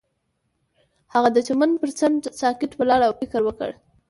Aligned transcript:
هغه 1.13 1.29
د 1.33 1.37
چمن 1.47 1.71
پر 1.81 1.89
څنډه 1.99 2.29
ساکت 2.41 2.71
ولاړ 2.75 3.01
او 3.07 3.13
فکر 3.21 3.41
وکړ. 3.45 3.71